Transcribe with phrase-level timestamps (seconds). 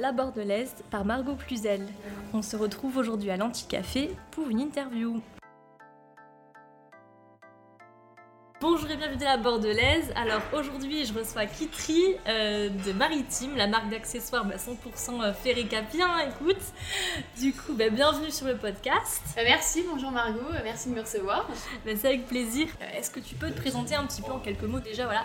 [0.00, 1.86] La Bordelaise par Margot Cluzel.
[2.32, 5.20] On se retrouve aujourd'hui à l'Anticafé pour une interview.
[8.62, 10.10] Bonjour et bienvenue à la Bordelaise.
[10.16, 16.08] Alors aujourd'hui, je reçois Kitri euh, de Maritime, la marque d'accessoires bah, 100% ferré capien.
[16.30, 16.62] Écoute,
[17.38, 19.22] du coup, bah, bienvenue sur le podcast.
[19.36, 21.46] Euh, Merci, bonjour Margot, euh, merci de me recevoir.
[21.84, 22.68] Bah, C'est avec plaisir.
[22.80, 25.24] Euh, Est-ce que tu peux te présenter un petit peu en quelques mots déjà, voilà,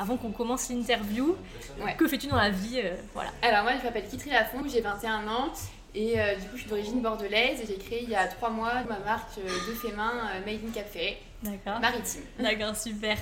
[0.00, 1.36] avant qu'on commence l'interview
[1.80, 1.94] Ouais.
[1.96, 3.30] Que fais-tu dans la vie euh, Voilà.
[3.42, 5.52] Alors moi je m'appelle Kitri Lafont, j'ai 21 ans
[5.94, 8.50] et euh, du coup je suis d'origine bordelaise et j'ai créé il y a 3
[8.50, 11.80] mois ma marque euh, de fait main euh, Made in Cap Ferré, D'accord.
[11.80, 12.22] maritime.
[12.38, 13.16] D'accord, super.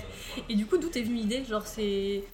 [0.49, 1.45] Et du coup, d'où t'es venue l'idée?
[1.45, 2.25] Genre, c'est.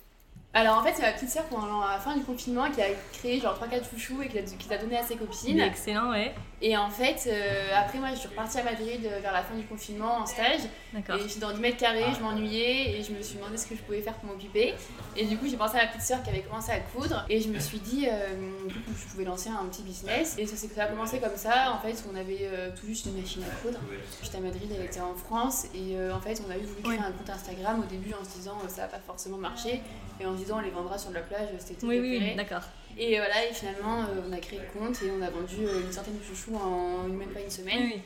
[0.58, 3.38] Alors en fait c'est ma petite sœur pendant la fin du confinement qui a créé
[3.38, 5.60] genre 3-4 chouchous et qui l'a donné à ses copines.
[5.60, 6.34] Excellent, ouais.
[6.60, 9.54] Et en fait euh, après moi je suis repartie à Madrid euh, vers la fin
[9.54, 11.16] du confinement en stage D'accord.
[11.16, 13.76] Et j'étais dans 10 mètres carrés, je m'ennuyais et je me suis demandé ce que
[13.76, 14.74] je pouvais faire pour m'occuper.
[15.16, 17.40] Et du coup, j'ai pensé à ma petite sœur qui avait commencé à coudre et
[17.40, 20.36] je me suis dit euh, du coup, je pouvais lancer un petit business.
[20.38, 21.72] Et ça, ça a commencé comme ça.
[21.72, 23.78] En fait, on avait euh, tout juste une machine à coudre.
[24.22, 26.98] J'étais à Madrid, elle était en France et euh, en fait, on avait voulu créer
[26.98, 29.80] un compte Instagram au début en se disant euh, ça va pas forcément marcher
[30.20, 32.30] et en se disant on les vendra sur la plage, c'était Oui, oui, préféré.
[32.30, 32.62] oui, d'accord.
[32.96, 35.80] Et voilà, et finalement, euh, on a créé le compte et on a vendu euh,
[35.82, 37.82] une centaine de chouchous en même pas une semaine.
[37.82, 38.00] Oui.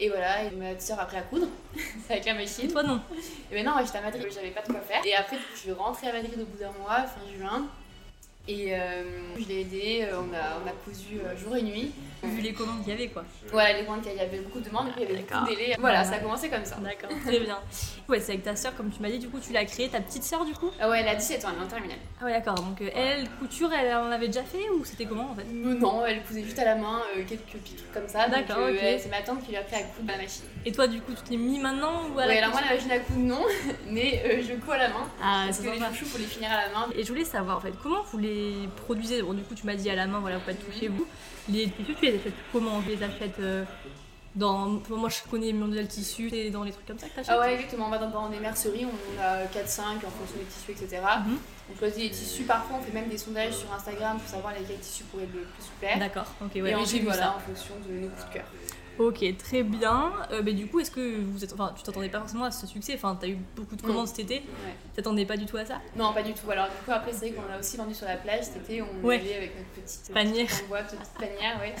[0.00, 1.46] Et voilà, et ma sœur a appris à coudre
[2.10, 2.72] avec la Et machine.
[2.72, 3.00] toi, non
[3.52, 5.00] Et maintenant, ouais, j'étais à Madrid, j'avais pas de quoi faire.
[5.04, 7.66] Et après, je suis rentrée à Madrid au bout d'un mois, fin juin.
[8.48, 9.04] Et euh,
[9.38, 11.92] je l'ai aidé, euh, on a, on a cousu euh, jour et nuit.
[12.22, 13.24] Vu les commandes qu'il y avait, quoi.
[13.50, 15.50] Voilà, les commandes, il y avait beaucoup de demandes, coup, il y avait beaucoup de
[15.56, 15.76] délais.
[15.80, 16.04] Voilà, Ouais.
[16.04, 16.76] ça a commencé comme ça.
[16.76, 17.58] D'accord, très bien.
[18.08, 20.00] Ouais, c'est avec ta sœur, comme tu m'as dit, du coup, tu l'as créée, ta
[20.00, 20.70] petite sœur, du coup?
[20.80, 21.98] Ah ouais, elle a 17 ans, elle est en terminale.
[22.20, 22.54] Ah ouais, d'accord.
[22.54, 25.42] Donc, euh, elle, couture, elle en avait déjà fait ou c'était comment en fait?
[25.52, 28.28] Euh, Non, elle cousait juste à la main euh, quelques petits trucs comme ça.
[28.28, 28.78] D'accord, ok.
[28.80, 30.44] C'est ma tante qui lui a appris à coudre la machine.
[30.64, 32.74] Et toi, du coup, tu t'es mis maintenant ou à la Ouais, alors moi, la
[32.76, 33.44] machine à coudre, non,
[33.88, 35.08] mais je couds à la main.
[35.20, 36.86] Ah, Parce que les chouchous, faut les finir à la main.
[36.94, 39.22] Et je voulais savoir en fait comment vous les produisez?
[39.22, 41.04] Bon, du coup, tu m'as dit à la main, voilà, faites tout chez vous.
[41.48, 42.80] Les tissus, tu les achètes comment?
[42.82, 43.64] Tu les achètes euh,
[44.34, 44.80] dans.
[44.88, 47.34] Moi, je connais Mondial Tissu, c'est dans les trucs comme ça que t'achètes?
[47.36, 47.86] Ah ouais, exactement.
[47.86, 51.02] On va dans, dans des merceries, on a 4-5 en fonction des tissus, etc.
[51.26, 51.38] Mhm.
[51.74, 52.44] On choisit les tissus.
[52.44, 55.40] Parfois, on fait même des sondages sur Instagram pour savoir lesquels tissus pourraient être le
[55.42, 55.98] plus super.
[55.98, 57.36] D'accord, ok, ouais, Et oui, j'ai ensuite, vu voilà, ça.
[57.36, 58.44] en fonction de nos coups de cœur.
[58.98, 60.12] Ok, très bien.
[60.30, 61.52] Euh, mais du coup, est-ce que vous êtes.
[61.54, 64.18] Enfin, tu t'attendais pas forcément à ce succès Enfin, t'as eu beaucoup de commandes cet
[64.20, 64.34] été.
[64.36, 64.74] Ouais.
[64.94, 65.80] T'attendais pas du tout à ça?
[65.96, 66.50] Non, pas du tout.
[66.50, 68.82] Alors, du coup, après, c'est vrai qu'on a aussi vendu sur la plage cet été.
[68.82, 69.18] On Ouais.
[69.18, 70.44] allait avec notre petite Panier.
[70.44, 71.74] petite boîte, petite panière, ouais.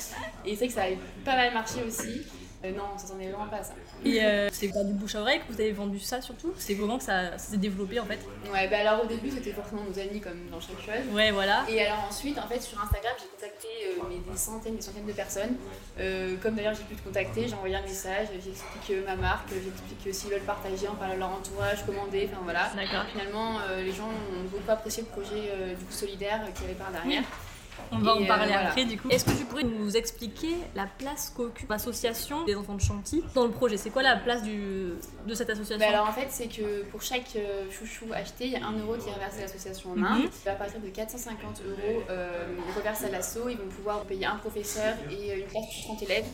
[0.46, 2.22] Et c'est vrai que ça a pas mal marché aussi.
[2.64, 3.74] Euh, non, on s'attendait vraiment pas à ça.
[4.04, 6.52] Et euh, c'est par du bouche à oreille que vous avez vendu ça surtout?
[6.56, 8.20] C'est comment que ça, ça s'est développé en fait?
[8.52, 11.12] Ouais, bah alors au début, c'était forcément nos amis comme dans chaque chose.
[11.12, 11.64] Ouais, voilà.
[11.68, 15.06] Et alors ensuite, en fait, sur Instagram, j'ai contacté euh, mais des centaines, des centaines
[15.06, 15.56] de personnes.
[15.98, 20.14] Euh, comme d'ailleurs j'ai pu te contacter, j'ai envoyé un message, j'explique ma marque, j'explique
[20.14, 22.70] s'ils veulent partager, en parler à leur entourage, commander, enfin voilà.
[22.76, 23.04] D'accord.
[23.10, 26.92] Finalement, les gens ont beaucoup apprécié le projet du coup solidaire qu'il y avait par
[26.92, 27.24] derrière.
[27.90, 28.68] On va en euh, parler voilà.
[28.70, 29.08] après du coup.
[29.10, 33.44] Est-ce que tu pourrais nous expliquer la place qu'occupe l'association des enfants de Chantilly dans
[33.44, 33.76] le projet?
[33.76, 34.92] C'est quoi la place du,
[35.26, 35.78] de cette association?
[35.78, 38.78] Bah alors en fait, c'est que pour chaque euh, chouchou acheté, il y a 1
[38.80, 40.04] euro qui est reversé à l'association en Mhm.
[40.04, 40.30] Inde.
[40.46, 42.46] À partir de 450 euros euh,
[42.76, 46.02] reversés à l'assaut, ils vont pouvoir payer un professeur et euh, une classe de 30
[46.02, 46.24] élèves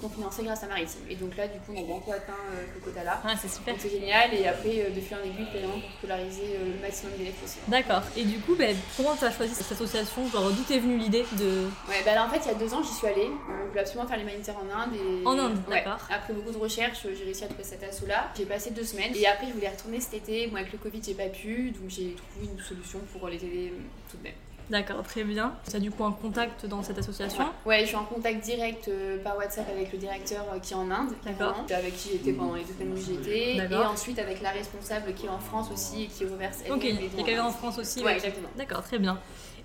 [0.00, 1.00] sont financés grâce à Maritime.
[1.10, 3.20] Et donc là, du coup, on a bientôt atteint euh, ce quota-là.
[3.24, 3.74] Ah, c'est super.
[3.78, 7.12] C'est génial et après euh, de fil en aiguille vraiment pour scolariser euh, le maximum
[7.16, 7.64] d'élèves possible.
[7.68, 8.02] D'accord.
[8.16, 10.28] Et du coup, ben, comment tu as choisi cette association?
[10.28, 11.68] Genre, d'où t'es venue l'idée de.
[11.88, 13.28] Ouais, bah là en fait il y a deux ans j'y suis allée,
[13.64, 15.26] je voulais absolument faire l'humanitaire en Inde et...
[15.26, 15.76] En Inde, Ouais.
[15.82, 15.98] d'accord.
[16.10, 18.30] Après beaucoup de recherches, j'ai réussi à trouver cet assaut là.
[18.36, 21.00] J'ai passé deux semaines et après je voulais retourner cet été, moi avec le Covid
[21.04, 23.72] j'ai pas pu, donc j'ai trouvé une solution pour les aider
[24.10, 24.32] tout de même.
[24.70, 25.54] D'accord, très bien.
[25.68, 27.44] Tu as du coup un contact dans cette association?
[27.64, 30.76] Ouais, je suis en contact direct euh, par WhatsApp avec le directeur euh, qui est
[30.76, 31.64] en Inde, D'accord.
[31.74, 35.26] avec qui j'étais pendant les deux semaines où j'étais, et ensuite avec la responsable qui
[35.26, 37.50] est en France aussi et qui reverse Ok, il y a quelqu'un en.
[37.50, 38.02] France aussi.
[38.04, 38.48] Ouais, exactement.
[38.56, 39.18] D'accord, très bien.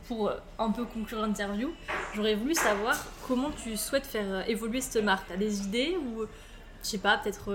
[0.08, 1.72] Pour euh, un peu conclure l'interview,
[2.16, 2.96] j'aurais voulu savoir
[3.28, 5.28] comment tu souhaites faire évoluer cette marque.
[5.28, 6.24] T'as des idées ou,
[6.81, 7.52] je sais pas, peut-être,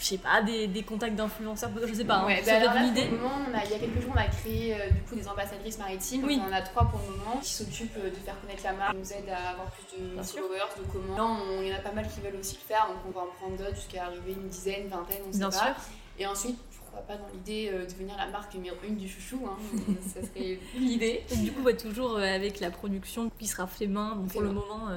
[0.00, 2.82] je sais pas, des, des contacts d'influenceurs, je sais pas, hein, Ouais, ça bah là,
[2.82, 3.02] une idée.
[3.06, 5.00] pour le moment, on a- il y a quelques jours, on a créé euh, du
[5.02, 6.24] coup des ambassadrices maritimes.
[6.24, 6.40] Oui.
[6.42, 8.92] On en a trois pour le moment qui s'occupent euh, de faire connaître la marque,
[8.94, 10.40] qui nous aident à avoir plus de Bien sûr.
[10.40, 11.16] followers, de commandes.
[11.18, 13.10] Là, on- il y en a pas mal qui veulent aussi le faire, donc on
[13.10, 15.56] va en prendre d'autres jusqu'à arriver une dizaine, vingtaine, on sait Bien pas.
[15.56, 15.74] sûr.
[16.18, 19.40] Et ensuite, pourquoi pas dans l'idée euh, de devenir la marque numéro une du chouchou,
[19.46, 19.56] hein,
[20.14, 21.24] ça serait l'idée.
[21.42, 24.88] Du coup, ouais, toujours avec la production qui sera fait main, donc pour le moment.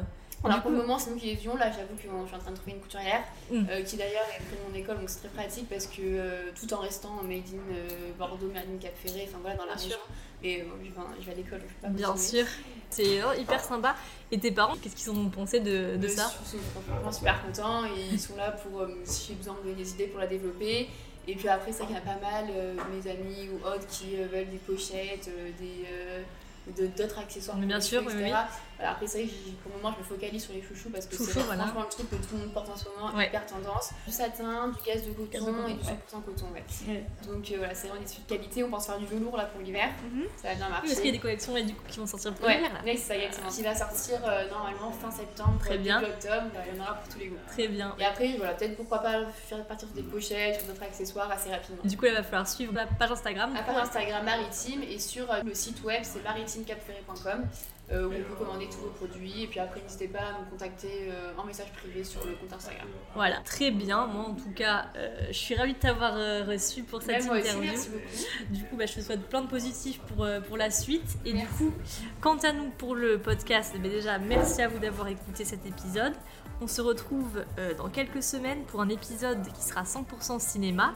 [0.43, 1.55] Alors pour le moment, c'est nous qui les faisons.
[1.55, 3.65] Là, j'avoue que je suis en train de trouver une couturière Mm.
[3.69, 6.51] euh, qui d'ailleurs est près de mon école, donc c'est très pratique parce que euh,
[6.59, 9.75] tout en restant made in euh, Bordeaux, made in Cap Ferré, enfin voilà, dans la
[9.75, 9.97] Bien région.
[9.97, 10.07] sûr.
[10.43, 12.43] Et je, vais, je vais à l'école, je peux pas Bien continuer.
[12.43, 12.45] sûr.
[12.89, 13.95] C'est hyper sympa.
[14.31, 17.85] Et tes parents, qu'est-ce qu'ils ont pensé de, de ça Ils sont franchement super contents
[17.85, 20.89] et ils sont là pour, si j'ai besoin de des idées pour la développer.
[21.27, 22.45] Et puis après, c'est qu'il y a pas mal,
[22.93, 25.29] mes amis ou autres, qui veulent des pochettes,
[25.59, 27.57] des, d'autres accessoires.
[27.57, 28.37] Mais bien sûr, cheveux, oui, etc.
[28.83, 31.05] Voilà, après, c'est vrai que pour le moment, je me focalise sur les chouchous parce
[31.05, 31.63] que c'est voilà.
[31.63, 33.27] franchement le truc que tout le monde porte en ce moment, Ouais.
[33.27, 33.91] hyper tendance.
[34.05, 36.21] Du satin, du gaz de coton, Gaz de coton, et du 100% ouais.
[36.25, 36.45] coton.
[36.53, 37.05] Ouais.
[37.25, 38.61] Donc euh, voilà, c'est vraiment des tissus de qualité.
[38.65, 39.87] On pense faire du velours là pour l'hiver.
[40.11, 40.23] Mhm.
[40.35, 40.87] Ça va bien Oui, marcher.
[40.87, 42.97] parce qu'il y a des collections et du coup, qui vont sortir pour l'hiver, ouais,
[42.97, 43.49] c'est ça, exactement.
[43.49, 46.03] Qui va sortir euh, normalement fin septembre, Très début bien.
[46.03, 46.43] octobre.
[46.53, 47.37] Bah, Il y en aura pour tous les goûts.
[47.47, 47.95] Très bien.
[47.99, 51.49] Et après, voilà, peut-être pourquoi pas faire partir sur des pochettes, sur d'autres accessoires assez
[51.51, 51.81] rapidement.
[51.85, 53.55] Du coup, là, il va falloir suivre la page Instagram.
[53.55, 58.09] À part Instagram maritime et sur euh, le site web c'est maritimecapferré.com euh, où on
[58.09, 61.43] peut commander tous vos produits et puis après n'hésitez pas à nous contacter euh, en
[61.43, 62.87] message privé sur le compte Instagram.
[63.13, 64.07] Voilà, très bien.
[64.07, 67.35] Moi, en tout cas, euh, je suis ravie de t'avoir euh, reçu pour cette moi
[67.37, 67.69] aussi, interview.
[67.71, 68.53] merci beaucoup.
[68.53, 71.17] Du coup, bah, je te souhaite plein de positifs pour, euh, pour la suite.
[71.25, 71.47] Et Merci.
[71.65, 71.73] du coup,
[72.21, 76.13] quant à nous pour le podcast, bah, déjà, merci à vous d'avoir écouté cet épisode.
[76.61, 80.93] On se retrouve euh, dans quelques semaines pour un épisode qui sera 100% cinéma.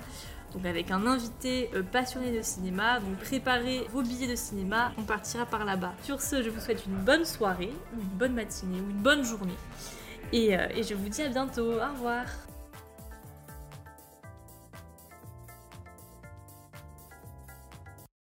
[0.54, 3.00] Donc avec un invité euh, passionné de cinéma.
[3.00, 5.94] Donc préparez vos billets de cinéma, on partira par là-bas.
[6.04, 9.58] Sur ce, je vous souhaite une bonne soirée, une bonne matinée, ou une bonne journée.
[10.34, 11.74] Et, euh, et je vous dis à bientôt.
[11.74, 12.26] Au revoir.